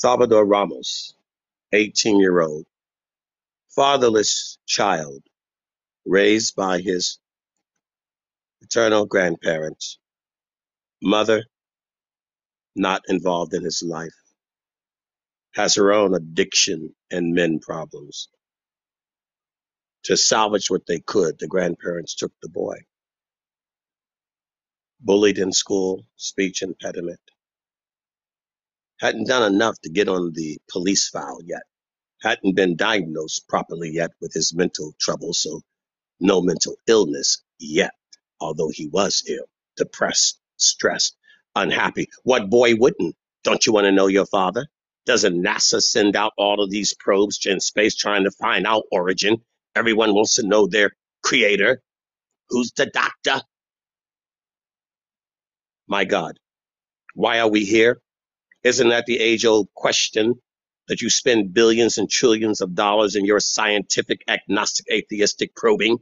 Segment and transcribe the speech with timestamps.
[0.00, 1.14] Salvador Ramos,
[1.72, 2.66] 18 year old,
[3.76, 5.22] fatherless child,
[6.06, 7.18] raised by his
[8.62, 9.98] paternal grandparents,
[11.02, 11.44] mother
[12.76, 14.14] not involved in his life,
[15.54, 18.28] has her own addiction and men problems.
[20.04, 22.76] To salvage what they could, the grandparents took the boy.
[25.00, 27.20] Bullied in school, speech impediment.
[29.00, 31.62] Hadn't done enough to get on the police file yet.
[32.22, 35.62] Hadn't been diagnosed properly yet with his mental trouble, so
[36.20, 37.92] no mental illness yet,
[38.40, 41.16] although he was ill, depressed, stressed,
[41.56, 42.08] unhappy.
[42.24, 43.16] What boy wouldn't?
[43.44, 44.66] Don't you want to know your father?
[45.06, 49.38] Doesn't NASA send out all of these probes in space trying to find out origin?
[49.76, 51.82] Everyone wants to know their creator.
[52.50, 53.42] Who's the doctor?
[55.88, 56.38] My God,
[57.14, 58.00] why are we here?
[58.64, 60.34] Isn't that the age old question
[60.88, 65.98] that you spend billions and trillions of dollars in your scientific, agnostic, atheistic probing?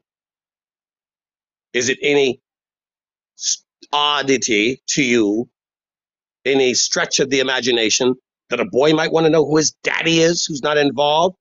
[1.73, 2.41] Is it any
[3.93, 5.49] oddity to you,
[6.45, 8.15] any stretch of the imagination,
[8.51, 11.37] that a boy might want to know who his daddy is, who's not involved?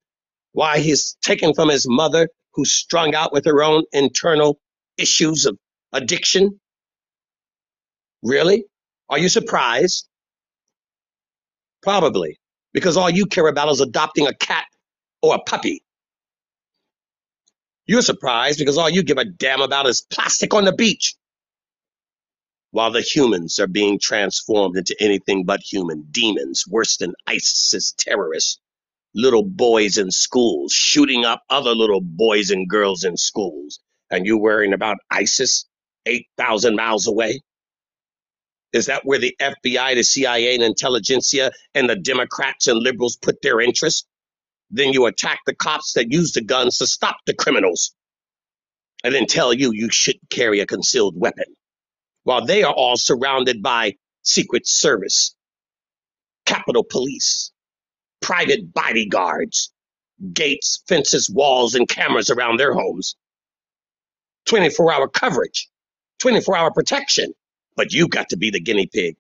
[0.51, 4.59] Why he's taken from his mother, who's strung out with her own internal
[4.97, 5.57] issues of
[5.93, 6.59] addiction?
[8.23, 8.65] Really?
[9.09, 10.06] Are you surprised?
[11.83, 12.39] Probably,
[12.73, 14.65] because all you care about is adopting a cat
[15.21, 15.83] or a puppy.
[17.87, 21.15] You're surprised because all you give a damn about is plastic on the beach,
[22.71, 28.59] while the humans are being transformed into anything but human demons, worse than ISIS terrorists,
[29.15, 33.79] little boys in schools, shooting up other little boys and girls in schools.
[34.11, 35.65] And you worrying about ISIS
[36.05, 37.41] 8,000 miles away?
[38.73, 43.41] Is that where the FBI, the CIA, and intelligentsia and the Democrats and liberals put
[43.41, 44.05] their interest?
[44.69, 47.93] Then you attack the cops that use the guns to stop the criminals
[49.03, 51.45] and then tell you you shouldn't carry a concealed weapon
[52.23, 55.33] while they are all surrounded by Secret Service,
[56.45, 57.53] Capitol Police,
[58.21, 59.71] private bodyguards,
[60.33, 63.15] gates, fences, walls, and cameras around their homes,
[64.47, 65.69] 24 hour coverage,
[66.19, 67.33] 24 hour protection.
[67.77, 69.17] But you got to be the guinea pig.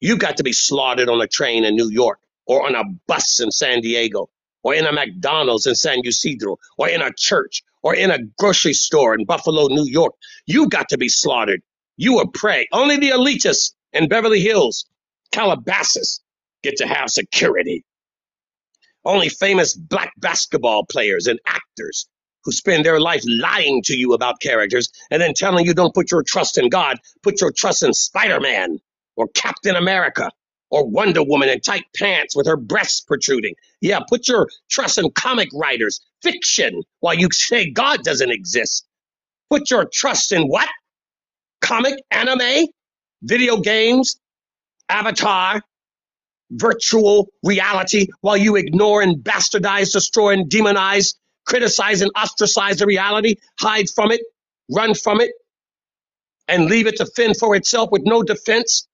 [0.00, 3.40] You got to be slaughtered on a train in New York or on a bus
[3.40, 4.30] in San Diego
[4.64, 8.74] or in a McDonald's in San Ysidro or in a church or in a grocery
[8.74, 10.14] store in Buffalo, New York.
[10.46, 11.62] You got to be slaughtered.
[11.98, 12.68] You were prey.
[12.72, 14.86] Only the elitists in Beverly Hills,
[15.32, 16.22] Calabasas
[16.62, 17.84] get to have security.
[19.04, 22.08] Only famous black basketball players and actors
[22.44, 26.10] who spend their life lying to you about characters and then telling you don't put
[26.10, 28.78] your trust in God, put your trust in Spider Man
[29.16, 30.30] or Captain America
[30.70, 33.54] or Wonder Woman in tight pants with her breasts protruding.
[33.80, 38.86] Yeah, put your trust in comic writers, fiction, while you say God doesn't exist.
[39.50, 40.68] Put your trust in what?
[41.60, 42.66] Comic, anime,
[43.22, 44.18] video games,
[44.88, 45.62] Avatar,
[46.50, 51.14] virtual reality, while you ignore and bastardize, destroy, and demonize,
[51.46, 54.22] criticize, and ostracize the reality, hide from it,
[54.70, 55.32] run from it,
[56.48, 58.86] and leave it to fend for itself with no defense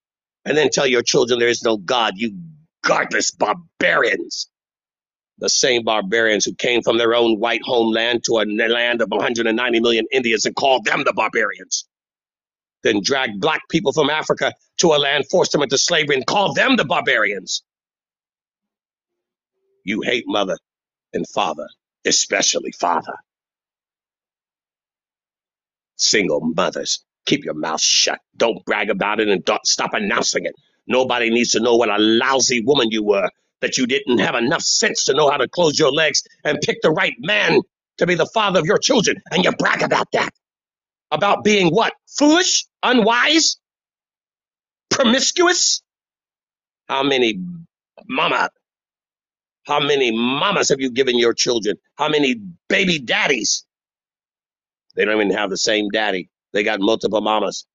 [0.45, 2.37] and then tell your children there is no God, you
[2.85, 4.49] godless barbarians.
[5.39, 9.81] The same barbarians who came from their own white homeland to a land of 190
[9.81, 11.87] million Indians and called them the barbarians.
[12.85, 16.57] Then dragged black people from Africa to a land, forced them into slavery, and called
[16.57, 17.63] them the barbarians.
[19.85, 20.59] You hate mother
[21.15, 21.69] and father,
[22.09, 23.15] especially father.
[25.97, 28.21] Single mothers, keep your mouth shut.
[28.37, 30.55] Don't brag about it and don't stop announcing it.
[30.89, 33.31] Nobody needs to know what a lousy woman you were,
[33.63, 36.83] that you didn't have enough sense to know how to close your legs and pick
[36.83, 37.61] the right man
[37.99, 39.19] to be the father of your children.
[39.33, 40.31] And you brag about that.
[41.11, 41.95] About being what?
[42.19, 42.67] Foolish?
[42.85, 43.57] Unwise?
[44.91, 45.83] Promiscuous?
[46.89, 47.41] How many
[48.09, 48.51] mama?
[49.69, 51.77] How many mamas have you given your children?
[51.97, 52.37] How many
[52.71, 53.67] baby daddies?
[54.97, 56.31] They don't even have the same daddy.
[56.55, 57.67] They got multiple mamas,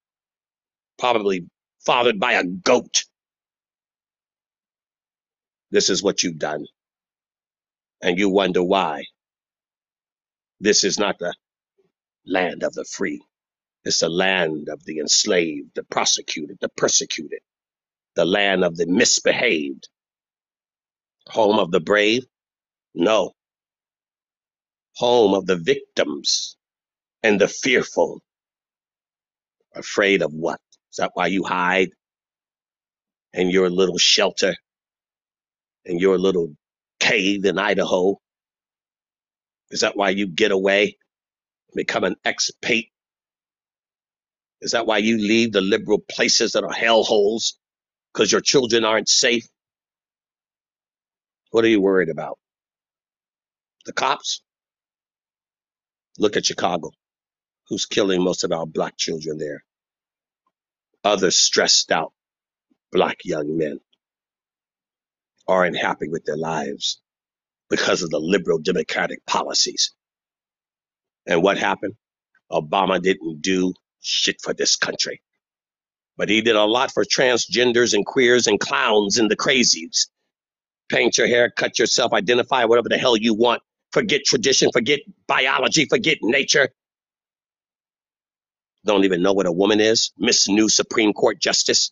[0.99, 1.45] probably
[1.85, 3.05] fathered by a goat.
[5.71, 6.65] This is what you've done.
[8.01, 9.05] And you wonder why.
[10.61, 11.35] This is not the
[12.25, 13.21] land of the free.
[13.85, 17.41] It's the land of the enslaved, the prosecuted, the persecuted,
[18.15, 19.89] the land of the misbehaved.
[21.29, 22.25] Home of the brave?
[22.95, 23.33] No.
[24.97, 26.57] Home of the victims
[27.23, 28.21] and the fearful.
[29.75, 30.59] Afraid of what?
[30.91, 31.89] Is that why you hide
[33.33, 34.53] in your little shelter?
[35.85, 36.55] in your little
[36.99, 38.19] cave in Idaho?
[39.71, 40.97] Is that why you get away,
[41.75, 42.89] become an expat?
[44.61, 47.53] Is that why you leave the liberal places that are hellholes
[48.13, 49.45] because your children aren't safe?
[51.53, 52.39] What are you worried about?
[53.85, 54.41] The cops?
[56.19, 56.91] Look at Chicago.
[57.69, 59.63] Who's killing most of our black children there?
[61.03, 62.13] Other stressed out
[62.91, 63.79] black young men
[65.47, 67.01] aren't happy with their lives
[67.69, 69.93] because of the liberal democratic policies.
[71.27, 71.95] And what happened?
[72.51, 75.21] Obama didn't do shit for this country,
[76.17, 80.07] but he did a lot for transgenders and queers and clowns and the crazies.
[80.89, 83.61] Paint your hair, cut yourself, identify whatever the hell you want.
[83.93, 86.69] Forget tradition, forget biology, forget nature.
[88.85, 90.11] Don't even know what a woman is.
[90.17, 91.91] Miss New Supreme Court Justice.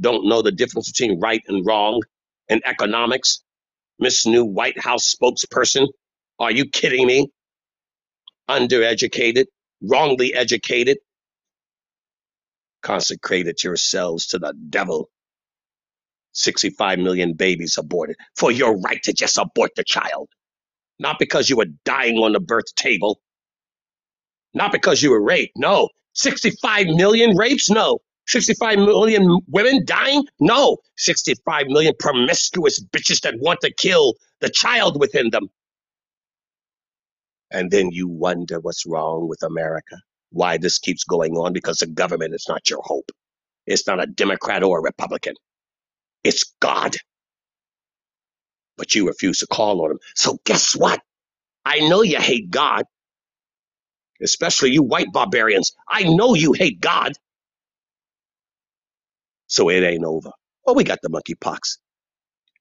[0.00, 2.02] Don't know the difference between right and wrong
[2.48, 3.42] in economics.
[4.00, 5.88] Miss New White House spokesperson.
[6.38, 7.30] Are you kidding me?
[8.50, 9.46] Undereducated,
[9.82, 10.98] wrongly educated,
[12.82, 15.10] consecrated yourselves to the devil.
[16.36, 20.28] 65 million babies aborted for your right to just abort the child.
[20.98, 23.20] Not because you were dying on the birth table,
[24.54, 25.52] not because you were raped.
[25.56, 25.88] No.
[26.14, 27.68] 65 million rapes?
[27.68, 27.98] No.
[28.26, 30.24] 65 million women dying?
[30.40, 30.78] No.
[30.96, 35.48] 65 million promiscuous bitches that want to kill the child within them.
[37.50, 39.96] And then you wonder what's wrong with America,
[40.30, 43.10] why this keeps going on, because the government is not your hope.
[43.66, 45.34] It's not a Democrat or a Republican.
[46.26, 46.96] It's God.
[48.78, 50.00] But you refuse to call on him.
[50.16, 51.00] So guess what?
[51.66, 52.84] I know you hate God,
[54.22, 55.72] especially you white barbarians.
[55.88, 57.12] I know you hate God.
[59.48, 60.30] So it ain't over.
[60.66, 61.78] Well, we got the monkeypox.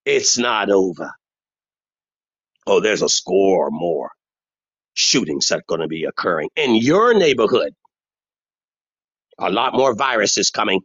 [0.06, 1.12] It's not over.
[2.68, 4.12] Oh, there's a score or more
[4.96, 7.74] shootings that are going to be occurring in your neighborhood.
[9.40, 10.82] A lot more viruses coming,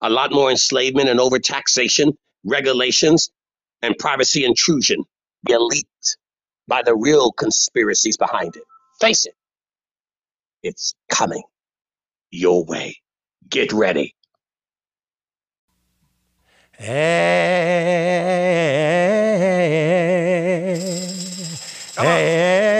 [0.00, 2.14] a lot more enslavement and overtaxation,
[2.44, 3.30] regulations,
[3.82, 5.04] and privacy intrusion.
[5.46, 6.16] Be leaked
[6.66, 8.62] by the real conspiracies behind it.
[9.00, 9.34] Face it,
[10.62, 11.42] it's coming
[12.30, 12.96] your way.
[13.48, 14.14] Get ready.
[16.72, 16.94] Hey,
[21.96, 22.72] hey,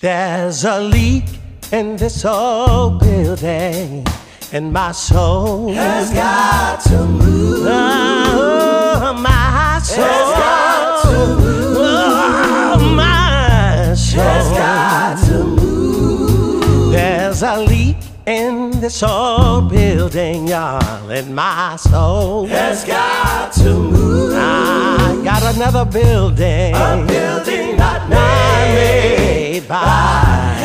[0.00, 1.24] there's a leak
[1.72, 4.06] in this old building,
[4.52, 7.66] and my soul has got to move.
[7.68, 11.76] Oh, my soul Has got to move.
[11.78, 16.92] Oh, my soul Has got to move.
[16.92, 17.96] There's a leak
[18.26, 24.34] in this old building, y'all, and my soul Has got to move.
[24.34, 26.74] I got another building.
[26.74, 29.60] A building not not made.
[29.60, 30.56] made by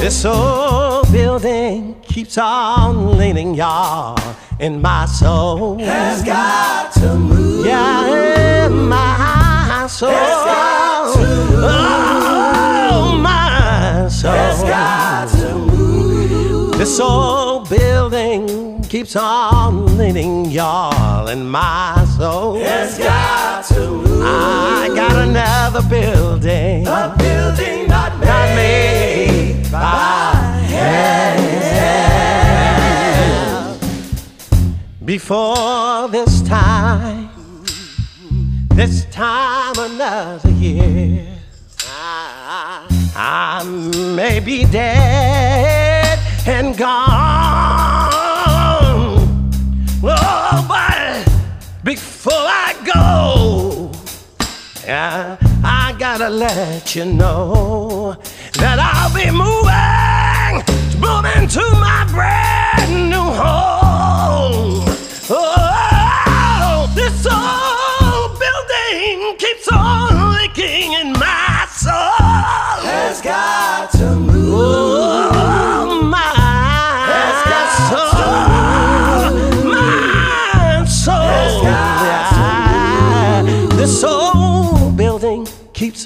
[0.00, 4.18] This old building keeps on leaning, y'all,
[4.58, 5.78] in my soul.
[5.80, 7.66] Has got to move.
[7.66, 10.10] Yeah, in my soul.
[10.10, 11.64] Has got to move.
[11.64, 12.57] Oh,
[14.08, 14.32] my soul.
[14.32, 16.78] Has got to move.
[16.78, 22.58] This old building keeps on leaning, y'all, in my soul.
[22.60, 24.22] Has got to move.
[24.24, 28.26] I got another building A building not made.
[28.26, 30.54] not made by
[35.04, 37.30] Before this time,
[38.74, 41.17] this time another year,
[43.20, 48.12] I may be dead and gone.
[50.04, 51.28] Oh, but
[51.82, 53.90] before I go,
[54.86, 58.16] I, I gotta let you know
[58.52, 60.62] that I'll be moving,
[61.00, 64.84] moving to my brand new home.
[65.28, 65.67] Oh,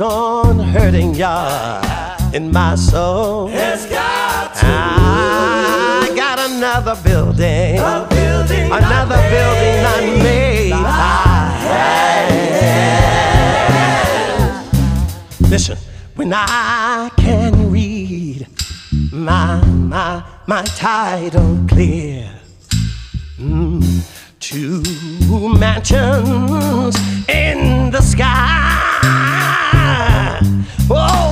[0.03, 1.81] on hurting ya
[2.33, 3.49] in my soul.
[3.51, 10.71] It's got to I got another building, A building not another building I made.
[10.73, 11.43] by
[15.49, 15.79] Listen,
[16.17, 18.47] when I can read
[19.13, 22.31] my my my title clear,
[23.39, 23.83] mm,
[24.41, 24.83] to
[25.59, 26.97] mansions
[27.29, 29.42] in the sky.
[30.91, 31.32] Oh,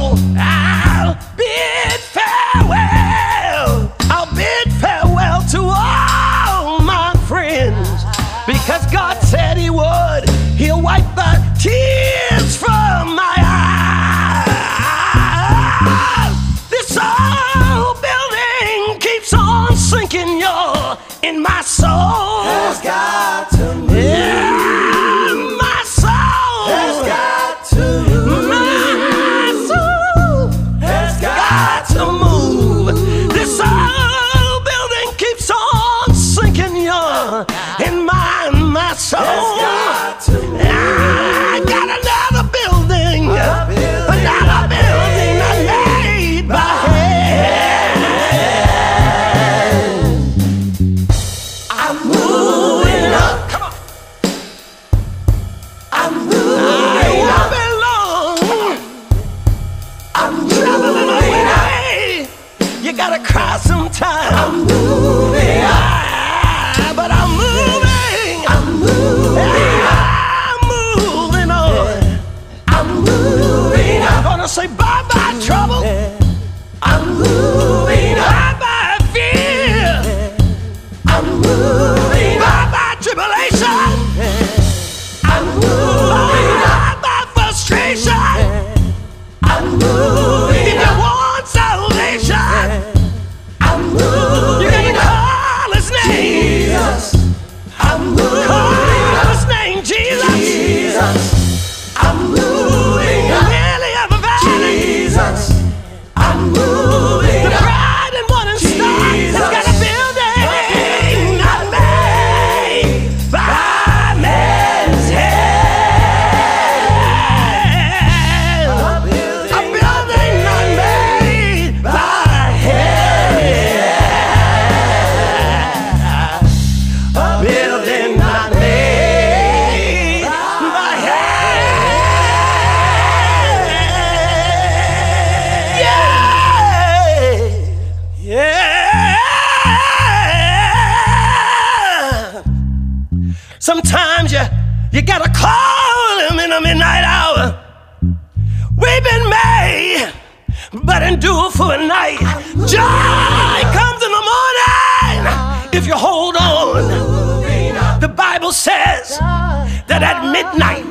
[160.42, 160.84] midnight,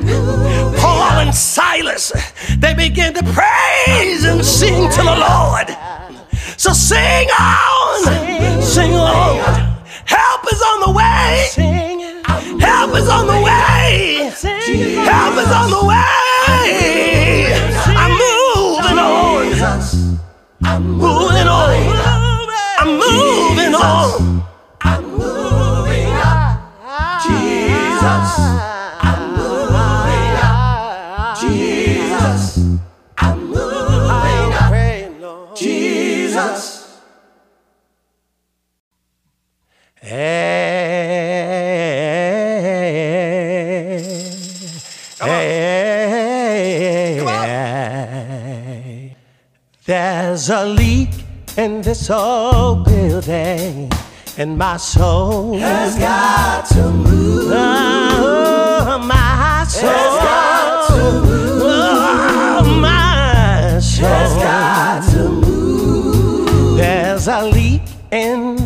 [0.78, 2.12] Paul and Silas
[2.58, 5.68] they begin to praise and sing to the Lord.
[6.56, 9.38] So sing on, sing on.
[10.04, 11.48] Help is on the way.
[12.60, 14.30] Help is on the way.
[15.04, 16.00] Help is on the way.
[18.02, 20.00] I'm moving on.
[20.62, 21.70] I'm Moving on.
[22.78, 24.29] I'm moving on.
[40.02, 41.20] Hey,
[49.84, 51.10] There's a leak
[51.58, 53.92] in this old building,
[54.38, 55.58] and my soul.
[55.58, 57.52] Has got to move.
[57.52, 59.90] Oh, my soul.
[59.90, 61.49] Has got to move.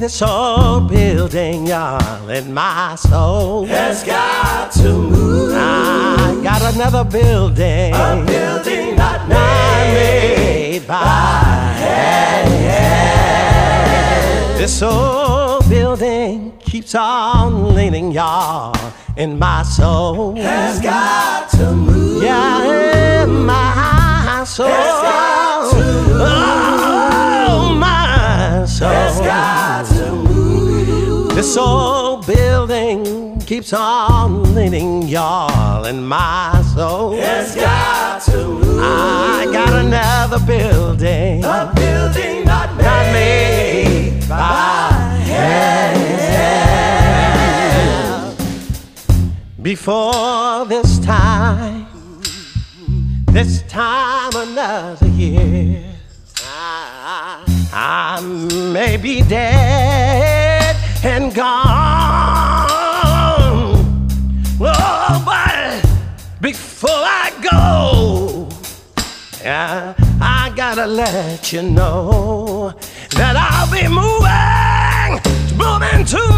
[0.04, 3.64] This old building, y'all, and my soul.
[3.64, 5.54] Has got to move.
[5.54, 7.94] I got another building.
[7.94, 10.80] A building not not made.
[10.82, 11.00] made by
[11.80, 12.50] hand.
[14.58, 18.76] This old building keeps on leaning, y'all,
[19.16, 20.36] in my soul.
[20.36, 22.22] Has got to move.
[22.22, 24.66] Yeah, in my soul.
[24.66, 26.20] Has got to move.
[26.20, 29.63] Oh, my soul.
[31.34, 37.14] This old building keeps on leaning, y'all, in my soul.
[37.14, 38.78] It's got to move.
[38.80, 41.44] I got another building.
[41.44, 42.84] A building not made.
[42.84, 44.92] not made by
[45.26, 46.04] hand.
[49.60, 51.88] Before this time,
[53.32, 55.84] this time another year,
[56.44, 58.20] I, I
[58.72, 59.83] may be dead
[61.34, 61.66] gone.
[64.60, 65.82] Oh, but
[66.40, 68.48] before I go,
[69.44, 72.72] I, I gotta let you know
[73.16, 75.20] that I'll be moving,
[75.58, 76.33] moving to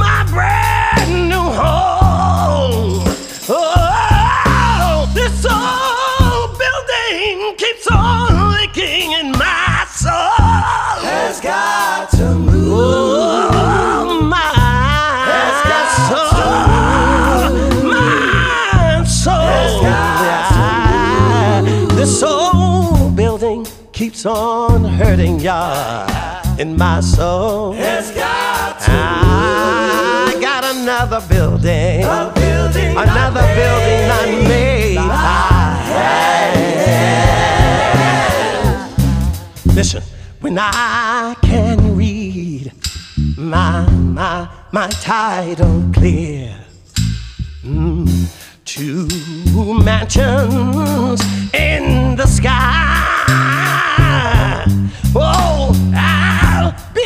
[25.47, 27.73] in my soul.
[27.75, 28.91] It's got to.
[28.91, 34.97] I got another building, a building another building I made.
[34.97, 35.07] by
[39.65, 39.75] made.
[39.77, 40.03] Listen,
[40.41, 42.73] when I can read
[43.37, 46.57] my my my title clear.
[47.63, 48.09] Mm,
[48.65, 49.09] to
[49.85, 51.23] mansions
[51.55, 53.16] in the sky
[55.15, 57.06] Oh, I'll be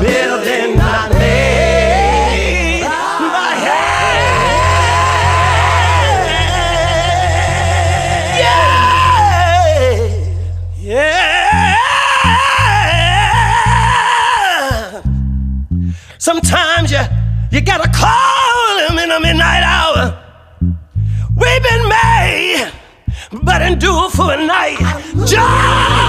[0.00, 2.84] building my name.
[2.84, 4.58] My head.
[8.38, 9.68] Yeah.
[10.78, 11.74] Yeah.
[16.18, 17.00] Sometimes you,
[17.50, 20.24] you gotta call him in the midnight hour.
[21.36, 22.70] We've been made,
[23.42, 24.78] but endure for a night.
[25.26, 26.07] John!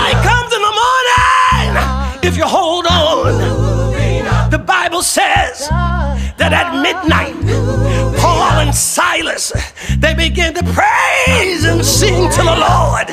[6.49, 7.35] that at midnight,
[8.19, 9.53] Paul and Silas,
[9.97, 13.09] they began to praise and sing to the Lord.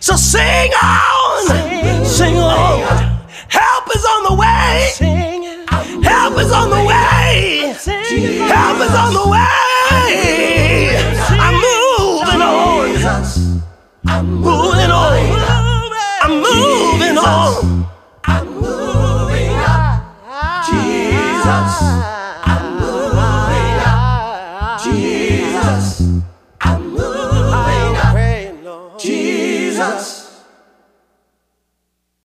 [0.00, 2.82] So sing on, sing on.
[3.48, 4.90] Help is on the way.
[6.02, 7.74] Help is on the way.
[8.48, 9.48] Help is on the way.
[11.44, 13.52] I'm moving on.
[14.06, 15.12] I'm moving on.
[16.22, 17.86] I'm moving on.